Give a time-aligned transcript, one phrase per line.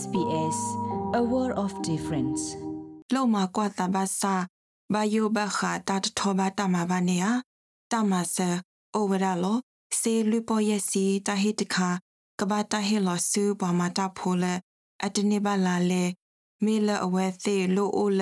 [0.00, 0.58] SBS
[1.20, 2.42] a world of difference
[3.14, 4.34] လောမကွာတဘာစာ
[4.92, 7.24] ဘာယိုဘခါတတ်ထောဘာတမဘာနေယ
[7.92, 8.48] တမဆာ
[8.94, 9.58] အိုဝရလော
[10.00, 11.88] စေလူပေါ်ယစီတဟိတခါ
[12.40, 14.44] ကဘာတဟေလောဆူဘမတာဖိုလ
[15.04, 16.04] အတနေပါလာလေ
[16.64, 18.20] မေလအဝဲသေးလိုအိုလ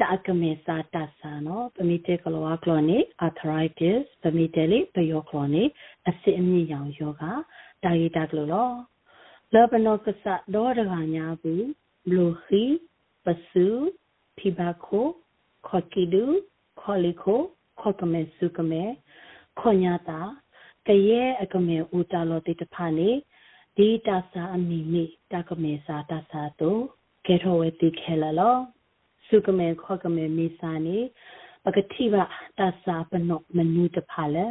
[0.01, 5.63] တာကမေစာတဆာနော်ပမီတေကလောကလောနေ arthritis ပမီတေလေးပယောကလောနေ
[6.09, 7.23] အစစ်အမြင့်ရောင်ယောဂ
[7.85, 11.65] တာရီတာကလောလောဘနောကဆဒေါ်ရကညာဘူး
[12.09, 12.63] ဘလူခီ
[13.25, 13.67] ပစု
[14.39, 15.07] ဖိဘခို
[15.67, 16.25] ခေါကီဒူ
[16.81, 17.41] ခေါလီခို
[17.81, 18.83] ခေါကမေစုကမေ
[19.59, 20.21] ခေါညာတာ
[20.87, 23.11] ကရဲအကမေဦးတာလောတိတဖာနေ
[23.77, 26.81] ဒီတာစာအမီမီတာကမေစာတာစာတို့
[27.27, 28.57] ကေထောဝဲတိခဲလာလော
[29.27, 30.99] စုကမေခေါကမေမီစာနေ
[31.65, 32.17] ပကတိဘ
[32.59, 34.47] တာစာပနော့မနူတဖာလေ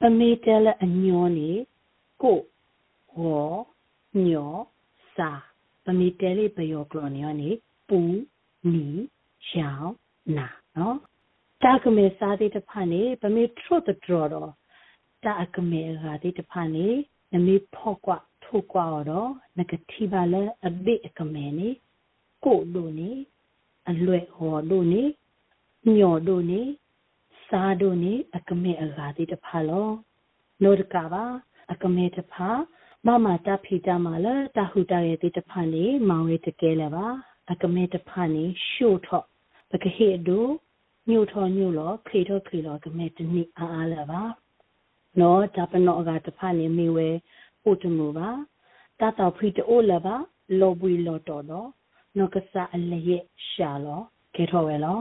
[0.00, 1.50] ပမေတဲလအညောနေ
[2.22, 2.38] ကို
[3.12, 3.48] ဟော
[4.26, 4.54] ညော
[5.16, 5.30] စာ
[5.84, 7.50] ပမေတဲလေးပယောကလောနေနေ
[7.88, 8.00] ပူ
[8.72, 8.86] နီ
[9.48, 9.94] ရှောင်း
[10.36, 10.98] နာနော်
[11.62, 14.50] တာကမေစာတိတဖာနေပမေထရတ်ဒရတော့
[15.24, 16.86] တာကမေရာတိတဖာနေ
[17.32, 21.68] နမေဖော့ကွာထိုးကွာတော့နဂတိပါလေအဘိအကမေနေ
[22.44, 23.10] ကိုတို့နေ
[23.90, 25.02] အလွဲ့ဟောတို့နေ
[25.96, 26.62] ညော်တို့နေ
[27.48, 29.88] စားတို့နေအကမေအရာတိတဖာလော
[30.62, 31.24] နိုဒကပါ
[31.72, 32.48] အကမေတဖာ
[33.06, 37.06] မမတာဖီတာမလာတာဟူတာရဲ့တိတဖာနေမောင်ရတကဲလဲပါ
[37.50, 39.24] အကမေတဖာနေရှို့ထော့
[39.70, 40.46] ပကဟေဒို
[41.10, 44.22] ညို့ထော်ညို့လောခေထော်ခေလောကမေတနိအားအားလဲပါ
[45.20, 47.08] နော်ဒါပနောကတဖာနေမိဝဲ
[47.62, 48.28] ပို့တမှုပါ
[49.00, 50.16] တာတော်ဖီတိုလဲပါ
[50.60, 51.68] လောဘွေလောတော်တော့
[52.18, 54.00] နောကဆာအလရဲ့ရှာလော
[54.34, 55.00] ကေထော်ဝဲလော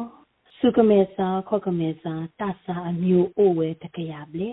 [0.58, 4.52] စုကမေစာခောကမေစာတဆာအမျိုးအိုဝဲတကရပလေ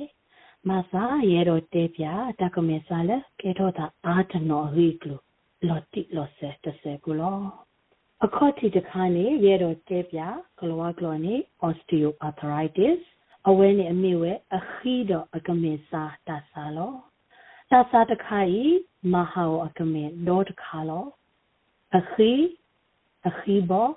[0.69, 2.05] မဆာရဲတော့တဲပြ
[2.41, 5.21] တကမေစာလဲကေထော်တာအာတနော်ရီကလို
[5.69, 7.39] လော်တိလော်ဆဲတဆဲကူလော
[8.27, 10.21] အခေါ်တီတခါနေရဲတော့တဲပြ
[10.59, 11.34] ဂလောဝါဂလောနေ
[11.66, 13.00] osteoarthritis
[13.49, 16.94] အဝဲနေအမေဝဲအခီးတော့အကမေစာတဆာလော
[17.71, 18.65] တဆာတခါဤ
[19.12, 21.05] မဟာအကမေဒေါ်တခါလော
[21.99, 22.32] အခီ
[23.28, 23.88] အခီဘော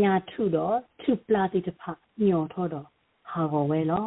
[0.00, 1.82] ညာထုတော့ထုပလာတိတဖ
[2.26, 2.86] ညော်ထောတော့
[3.30, 4.06] ဟာကောဝဲလော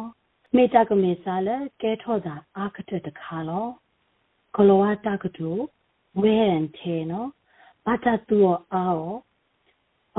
[0.56, 3.66] မေတာကမေစာလဲကဲထောတာအာကတတခါလော
[4.56, 5.50] ကလောဝတာကတူ
[6.20, 7.28] ဝဲရန်ထဲနော်
[7.84, 8.36] ဘာတတူ
[8.74, 9.04] အော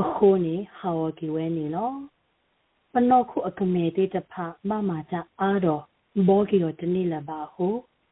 [0.01, 1.91] အခုနေဟာဝကီဝဲနေလော
[2.91, 4.33] ပနောခုအကမေတိတဖ
[4.69, 5.83] မမကြအားတော့
[6.27, 7.67] ဘောကီတော့တနေ့လပါဟု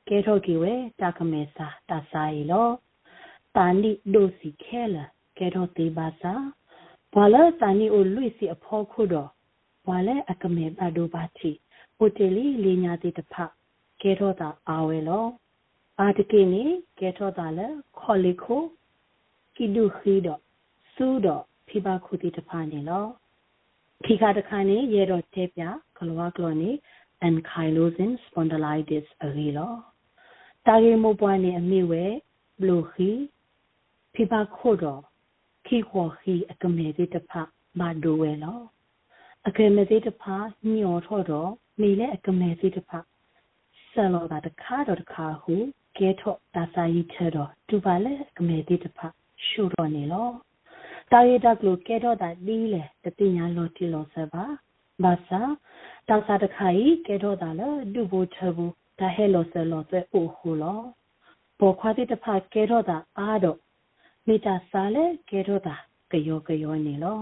[0.08, 2.70] ကဲထောကီဝဲတာကမေစာတာစာရီလော
[3.56, 5.06] တာနိဒိုစီခဲလာ
[5.38, 6.34] ကဲတော့တေပါစာ
[7.14, 9.30] ဘာလဲတာနိအိုလွိစီအဖောခုတော့
[9.88, 11.52] ဘာလဲအကမေဘာဒိုဘာတီ
[11.98, 13.34] ဟိုတယ်လီလေညာတိတဖ
[14.02, 15.26] ကဲတော့တာအာဝဲလော
[16.00, 16.64] အာတကိနေ
[17.00, 17.68] ကဲတော့တာလဲ
[18.00, 18.62] ခေါ်လီခို
[19.56, 20.42] ကိဒုခီတော့
[20.94, 23.06] စူတော့ ဖိပါခုတိတဖနေလော
[24.06, 25.62] ခိခါတခါနေရေတော့တဲပြ
[25.98, 26.72] ကလောကလောနေ
[27.28, 29.74] ankylosing spondylitis အရီလော
[30.66, 32.04] တာရီမိုပွားနေအမိဝဲ
[32.60, 33.10] ဘလိုခီ
[34.14, 35.02] ဖိပါခိုတော့
[35.66, 37.32] ခိခေါ်ခီအကမေတိတဖ
[37.80, 38.60] ဘာဒိုဝဲလော
[39.48, 40.24] အကမေတိတဖ
[40.74, 41.52] ညောထော့တော့
[41.82, 42.92] မိလဲအကမေတိတဖ
[43.92, 45.56] ဆယ်လောတာတခါတော့တခါဟု
[45.98, 49.00] ကဲထော့တာစာယီချတော့တူပါလဲအကမေတိတဖ
[49.46, 50.30] ရှုတော့နေလော
[51.14, 54.44] တာရီတကလိုကဲတော့တာဒီလေတတိညာလောတီလောဆပါ
[55.04, 55.42] ဘာသာ
[56.10, 58.66] တာစာတခါဤကဲတော့တာလဲဒူဘူချဘူ
[59.00, 60.80] ဒါဟဲလောဆလောတဲ့အိုဟူလော
[61.60, 63.58] ပေါ်ခွာတိတဖကဲတော့တာအားတော့
[64.28, 65.76] မိတာစားလဲကဲတော့တာ
[66.12, 67.22] ကယောကယောနေလော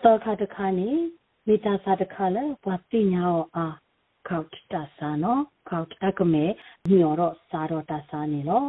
[0.00, 0.90] စောခါတခါနေ
[1.46, 3.76] မိတာစားတခါလဲဘာတိညာောအား
[4.28, 6.44] ကောက်တာစာနော်ကောက်အကမဲ
[6.90, 8.64] ညောတော့စားတော့တာစားနေလော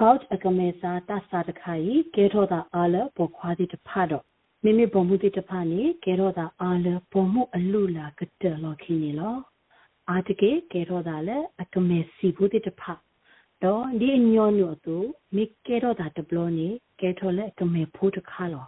[0.00, 4.24] ကောက်အကမဲစားတာစားတခါဤကဲတော့တာအားလဲပေါ်ခွာတိတဖတော့
[4.62, 9.36] မိမိဘုံမှုတိတဖာနေကဲတော့တာအားလဘုံမှုအလူလာကတလောခင်းနေလော
[10.10, 12.92] အာတကေကဲတော့တာလေအကမဲစီဘူးတိတဖာ
[13.62, 14.96] တော့ဒီညောညောတူ
[15.34, 16.68] မိကဲတော့တာတဘလောနေ
[17.00, 18.66] ကဲထော်လေအကမဲဖို့တခါလော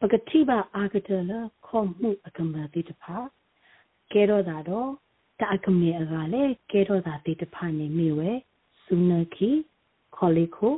[0.00, 1.32] ပကတိပါအာကတလ
[1.66, 3.16] ခေါမှုအကမဲတိတဖာ
[4.12, 4.88] ကဲတော့တာတော့
[5.40, 8.30] တအကမဲအကလည်းကဲတော့တာတိတဖာနေမိဝဲ
[8.84, 9.50] စုနခီ
[10.18, 10.74] ခေါ်လီခို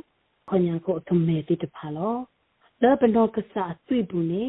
[0.49, 2.15] ခေါညာကိုအကမဲတိတဖာလော
[2.81, 4.43] လဘနောကစားတွေ့ဘူးနေ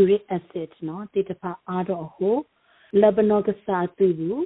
[0.00, 2.36] uric acid နော်တိတဖာအားတော့ဟို
[3.00, 4.38] လဘနောကစားတွေ့ဘူး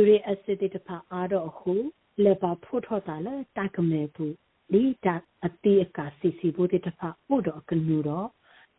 [0.00, 1.80] uric acid တိတဖာအားတော့ဟို
[2.24, 4.34] လေပါဖို့ထောတာလေတကမဲဘူး
[4.72, 5.14] လီတာ
[5.46, 8.28] အတိအကစီစီဘူးတိတဖာပို့တော့ကနူတော့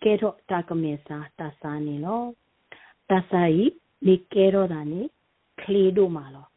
[0.04, 2.24] ကဲတော့တကမဲစားတစားနေလော
[3.10, 3.66] တစားဤ
[4.06, 5.02] ဒီကဲတော့တာနေ
[5.62, 6.48] ကလေးတို့မှာလော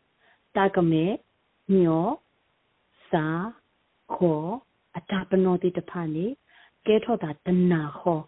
[0.56, 1.04] တကမဲ
[1.74, 2.08] ညော
[3.10, 3.26] စာ
[4.12, 4.48] ခေါ်
[4.96, 6.26] အတာပနောတိတဖာနေ
[6.86, 8.24] ကဲထောတာတနာခေါ်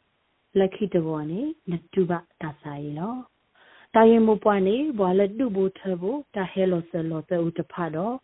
[0.59, 1.41] လက်ခိတဘောနေ
[1.71, 3.17] နတုဘတာဆိုင်လော
[3.95, 8.15] တာရင်မပွားနေဘွာလက်တုဘူထဘူတာဟဲလောဆလောတေဥတဖတော့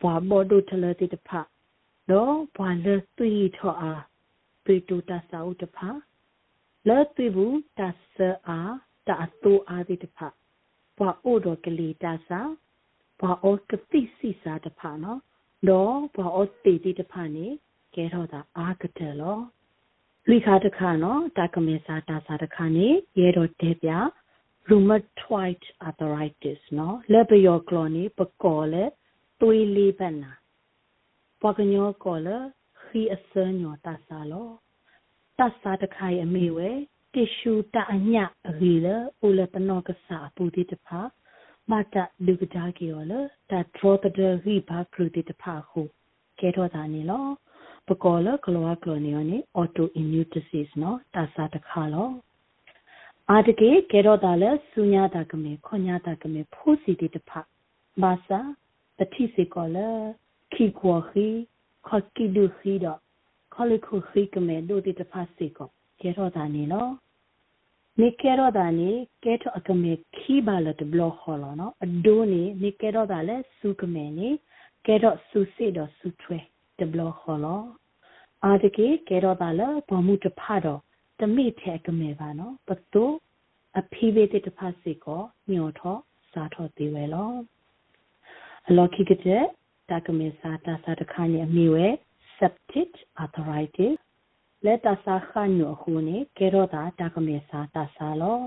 [0.00, 1.30] ဘွာဘောဒုထလတိတဖ
[2.10, 4.02] တော့ဘွာလက်သွီထောအား
[4.64, 5.78] သွီတူတာစာဥတဖ
[6.88, 8.16] လက်သွီဘူးတာဆ
[8.48, 8.58] အာ
[9.06, 10.18] တာအတူအားတိတဖ
[10.96, 12.40] ဘွာအိုတော်ကလေးတာစာ
[13.20, 15.20] ဘွာအောကတိစီစာတဖနော်
[15.70, 17.46] တော့ဘွာအောတီတိတဖနေ
[17.94, 19.38] ကဲတော့တာအာကတယ်လော
[20.30, 22.88] လိခါတခါနော်တာကမေစာတာစာတခါနေ
[23.18, 23.90] ရဲတော့တဲပြ
[24.68, 28.84] rheumatoid arthritis နော်လက်ပယောကလောနေပကောလေ
[29.40, 30.32] သွေးလေးပတ်နာ
[31.42, 32.36] ပကညောကောလေ
[32.82, 34.48] ခီအစညောတာစာလော
[35.38, 36.70] တဆာတခါရအမေဝဲ
[37.14, 38.14] တ िश ူတအည
[38.48, 41.00] အဂီလေဦးလေပနောကစာပူတိတဖာ
[41.70, 43.20] မတာလူကဒါကီယောလေ
[43.50, 45.80] တာဒရောတဒရီဘာကလူတိတဖာခု
[46.38, 47.26] ကဲတော့တာနေလော
[47.88, 52.08] ပကောလကလောကလောနီယနီ autoimmune disease နော်တာစာတခါလော
[53.30, 57.30] အာတကေကေရောတာလဲစုညာတာကမေခွန်ညာတာကမေဖိုးစီတီတဖ
[58.02, 58.40] ဘာစာ
[58.98, 59.78] တတိစီကောလ
[60.52, 61.26] ခီခွာခီ
[61.88, 62.98] ခကီဒူခီတော့
[63.54, 65.68] ခလခုခီကမေဒိုတီတဖစီကော
[66.00, 67.03] ကေရောတာနေလောနေကေရောတာနေကေထအကမေခီဘာလ
[70.80, 74.28] တဘလောခေါ်လောနော်အဒိုးနေနေကေရောတာလဲစုကမေနေ
[74.86, 76.38] ကေရောစုစီတော့စုထွဲ
[76.78, 77.62] တဘလခေါ်လော
[78.44, 80.80] အာတကေကဲတော့ပါလဘမှုတဖတော့
[81.20, 83.04] တမိထဲကမဲပါနော်ပတူ
[83.78, 85.96] အဖိဝေတတဖစီကိုညောထော
[86.32, 87.30] စားထောသေးဝဲလော
[88.68, 89.44] အလောခိကတဲ့
[89.90, 91.86] တကမေစာတာစာတခါနေအမိဝဲ
[92.38, 92.90] septic
[93.22, 93.98] arthritis
[94.64, 98.38] လက်တဆာခညောခုနေကဲတော့တာတကမေစာတာစာလော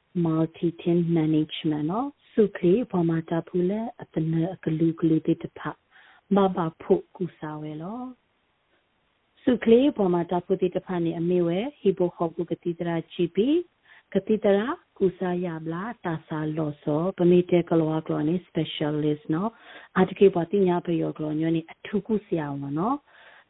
[0.25, 5.59] multi tin management နော်စုခေဘောမာတာဖူလေအတနအကလူကလူတိတဖ
[6.35, 8.01] မဘာဖို့ကူစာဝဲလော
[9.43, 13.37] စုခေဘောမာတာဖူတိတဖနေအမေဝဲဟီဘိုခေါပုကတိတရာ GP
[14.13, 19.49] ကတိတရာကုစာယဘလာတာစာလောဆောပမိတေကလောကလောနေ specialist နော်
[19.99, 22.97] အတကေပတိညာပယောကလောညနေအထုကုဆရာဝနော်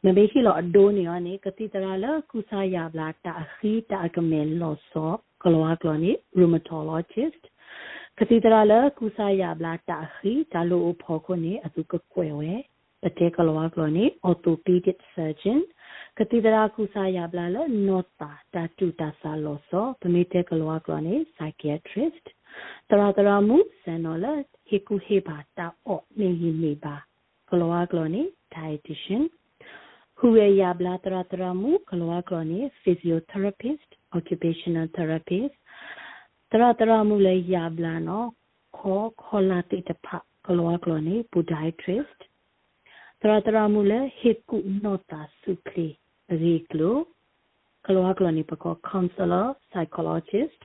[0.04, 5.12] မဘေခိလောအဒိုးနေရနေကတိတရာလကုစာယဘလာတာခီတာကမဲလောဆော
[5.42, 7.42] ကလောကလောနေ rheumatologist
[8.18, 12.54] ကတိတရာလကုစာယဘလာတာခီတာလိုဖောခုနေအသူကကွယ်ဝဲ
[13.02, 15.60] ပတေကလောကလောနေ orthopedic surgeon
[16.18, 17.56] ကတိဒရာကုစာယဘလာလ
[17.86, 22.26] နောတာတာတူတာဆာလောဆောပမေတေကလောကရနေ psychiatrist
[22.88, 24.26] တရာတရာမူဆန်နော်လ
[24.68, 27.02] ဟေကူဟေဘာတာအော့နေဟိနေပါက
[27.52, 28.22] koloa kloni
[28.52, 29.24] dietitian
[30.20, 34.00] huwe ya bla tra tra mu koloa kloni physiotherapist occupational therapist tra tra mu le
[34.00, 34.01] ya bla no kho khola ti ta pha koloa kloni podiatrist tra tra
[43.74, 45.88] mu le hiku nota sukli
[46.42, 46.92] reglo
[47.84, 50.62] koloa kloni pa ko counselor psychologist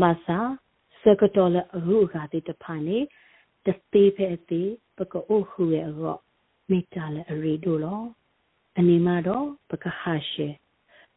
[0.00, 0.38] မဆာ
[1.02, 1.56] စကတော်လ
[1.88, 2.98] ရုခါတိတဖာနေ
[3.66, 4.62] တတိဖဲတိ
[4.96, 6.18] ပကအိုခုရဲ့ရော
[6.70, 8.02] မိတာလအရီဒိုလော
[8.78, 10.48] အနေမတော့ပကဟာရှေ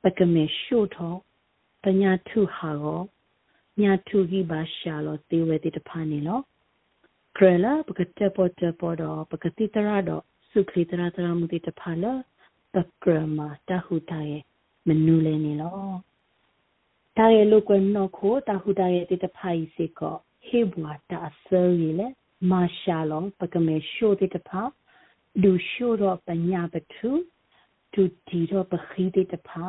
[0.03, 1.15] ပကမေရှုထော
[1.83, 3.01] ပညာထုဟာရော
[3.81, 6.39] ညာထုဟိပါရှာလောတေဝတိတဖာနေလော
[7.37, 12.13] ခရလာပကတက်ပေါ်တက်ပေါ်တော့ပကတိတရတော့စုခလီတရတရမှုတိတဖာလာ
[12.73, 14.41] ပကရမတဟုတရဲ့
[14.87, 15.77] မနူလဲနေလော
[17.17, 20.15] တာရဲ့လုကွနောခိုတဟုတရဲ့တိတဖာဤစေကော
[20.47, 22.07] ဟေဘွာတာဆယ်ရီလေ
[22.51, 24.61] မာရှာလောပကမေရှိုတိတဖာ
[25.43, 27.09] ဒူရှိုတော့ပညာပထု
[27.93, 29.67] ဒူတီတော့ပခိတိတဖာ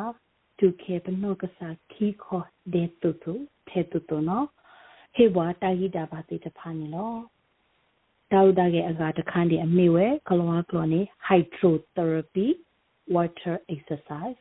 [0.59, 3.33] ဒူခေပနောကစာခီခောဒေတုတု
[3.67, 4.47] ထေတုတုနော်
[5.15, 7.13] ဟေဘွာတာဟိတာပါတိတဖာနေလော
[8.31, 12.47] တောက်တာရဲ့အကာတခန်းဒီအမေဝဲကလောကလောနေ hydrotherapy
[13.15, 14.39] water exercise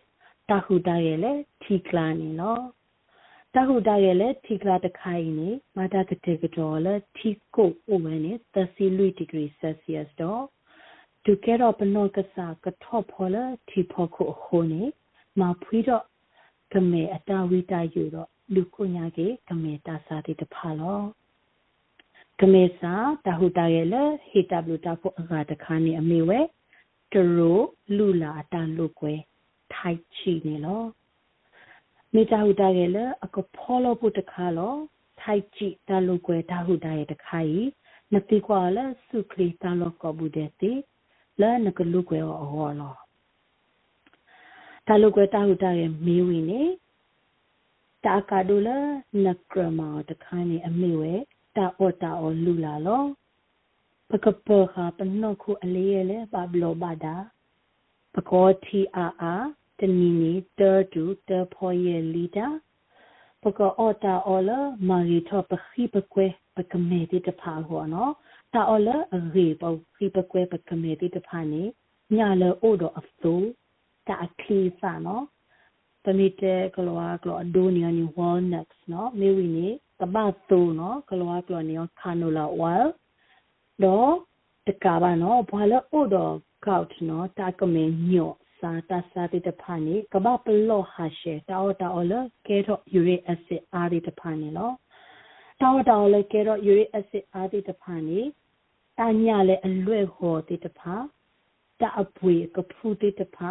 [0.48, 1.32] တဟုတာရဲ့လေ
[1.62, 2.64] ထီကလာနေနော်
[3.54, 10.42] တဟုတာရဲ့လေထီကလာတခိုင်နေမာတာကတဲ့ကတော့လေထီကိုအိုမနေ30 degree celsius တော့
[11.24, 14.82] ဒုကေတော့ပနောကစားကထော့ဖော်လေထီဖော်ခုခုနေ
[15.40, 16.04] မဖွေးတော့
[16.72, 21.00] ကမေအတာဝိတယူတော့လူကိုညာကေကမေတာစာတိတဖာလော
[22.40, 22.94] ကမေစာ
[23.26, 26.40] တဟုတရဲ့လေဟီတဘလူတာဖို့အကတခါနေအမေဝဲ
[27.12, 27.58] တရို
[27.96, 29.20] လူလာတန်လုကွယ်
[29.74, 30.82] ထိုက်ချီနေလော
[32.14, 34.74] မိတဟုတရဲ့လေအကဖောလို့ဖို့တခါလော
[35.20, 37.60] ထိုက်ချီတလုကွယ်တဟုတရဲ့တခါဤ
[38.12, 40.72] နတိကွာလေစုခလီတလောကဘူးတဲ့တိ
[41.40, 42.94] လဲနကလုကွယ်ဟောလော
[44.86, 46.62] တလုကွယ်တဟုတရဲ့မေးဝင်နေ
[48.04, 48.78] တာကာဒူလာ
[49.24, 51.14] နကရမာတခါနေအမေဝဲ
[51.56, 53.04] တာအော်တာအော်လူလာလော
[54.08, 57.16] ပကပခပနခုအလေးရလေပဘလောဘာဒာ
[58.14, 59.63] ပကောတီအာအာတ
[59.98, 62.46] နီနီတာတူတာဖော်ရလီတာ
[63.42, 66.26] ပကအော်တာအော်လာမာရီထောပခိပကွဲ
[66.56, 68.12] ပကမေတိတဖာဟောနော်
[68.54, 68.96] တာအော်လာ
[69.34, 71.62] ရေပေါခိပကွဲပကမေတိတဖာနေ
[72.16, 73.34] ညာလေအိုတော့အဖူ
[74.06, 75.24] တာအခလီစာနော်
[76.04, 79.68] ပမီတဲကလောကလောအဒိုနီယနီဝေါ်နက်စ်နော်မေဝီနေ
[80.00, 82.74] ကဘာတူနော်ကလောကလောနီခါနိုလာဝဲ
[83.82, 84.12] တော့
[84.66, 86.34] တကဘာနော်ဘာလို့အိုတော့
[86.66, 92.12] ကောက်နော်တာကမင်းညော့ စာတာစာတိတဖာနေကဘာပလောဟာရှေတောတောလ
[92.46, 94.70] ကဲတော့ယူရီအက်ဆစ်အားဒီတဖာနေလော
[95.60, 98.20] တောတောလကဲတော့ယူရီအက်ဆစ်အားဒီတဖာနေ
[98.98, 100.94] တညာလေအလွဲ့ဟောတိတဖာ
[101.80, 103.50] တအပွေကဖူတိတဖာ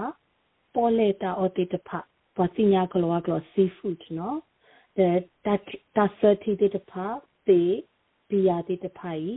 [0.74, 2.00] ပေါ်လေတာအတိတဖာ
[2.36, 4.38] ပတိညာကလောကလော seafood နော်
[4.98, 5.48] တဲ့တ
[5.96, 7.05] တဆတိတိတဖာ
[7.46, 7.62] ပေ
[8.29, 9.32] ဘီယာတိတဖာဤ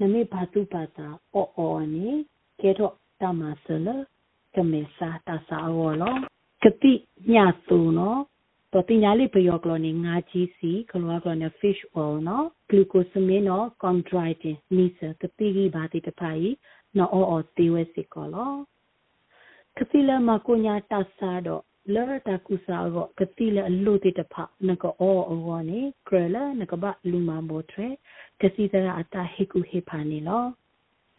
[0.00, 2.08] နမေဘာတုပါတာအော်အော်နေ
[2.60, 3.88] ကဲတော့တမဆလ
[4.54, 6.16] ကမေစာတဆာဝလော
[6.62, 6.92] ကတိ
[7.32, 7.34] ည
[7.68, 8.20] သူနော်
[8.72, 16.50] တော့တင်ညာလေးပယောကလောနေငါကြီးစီကလောကလောနေ fish oil နော် glucosamine နော် chondroitin နိစကတိကြီးဘာတိတဖာဤ
[16.96, 18.52] နော်အော်အော်တေဝဲစစ်ကောလော
[19.78, 21.62] ကတိလမကိုညာတဆာတော့
[21.94, 24.34] လောတာကုစာရောကတိလအလို့တိတဖ
[24.68, 27.88] နကအောအောနေကရလနကဘလူမဘောထရ
[28.40, 30.44] ကစီတရာအတာဟေကုဟေဖာနေလော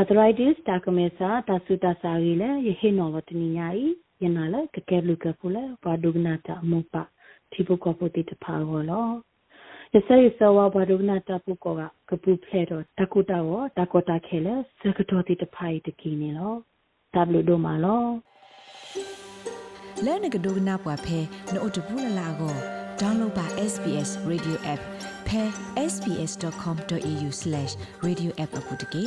[0.00, 3.86] arthritis တာကမေစာတဆူတာစာရီလဲယဟိနော်လတနီညာဤ
[4.22, 6.94] ယနာလဲကကဲလူကပူလဲဘာဒုဂနာတာမပ
[7.52, 9.08] တိပုကပုတိတဖာဟောလော
[9.94, 16.52] ယဆရစဝဘာဒုဂနာတာပုကောကကပူဖလေတော့တကုတာဝတကောတာခဲလဲစကတော်တိတဖိုင်တကီနေလော
[17.14, 18.02] တဘလူဒိုမာလော
[20.04, 21.18] လဲနကဒုဂနာပွားဖဲ
[21.52, 22.56] နို့တပူလလာကို
[23.00, 24.82] download ပါ SBS radio app
[25.26, 25.42] ဖဲ
[25.92, 29.06] sbs.com.au/radioapp အပုတ်တကေ